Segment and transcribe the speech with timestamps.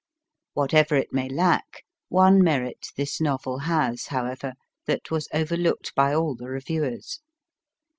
[0.55, 4.53] Whatever it may lack, one merit this novel has, however,
[4.87, 7.19] that was overlooked by all the reviewers.